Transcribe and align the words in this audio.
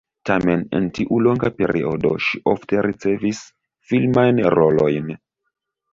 Tamen 0.27 0.61
en 0.77 0.87
tiu 0.99 1.19
longa 1.25 1.51
periodo 1.59 2.13
ŝi 2.29 2.41
ofte 2.53 2.81
ricevis 2.89 3.45
filmajn 3.93 4.43
rolojn. 4.59 5.17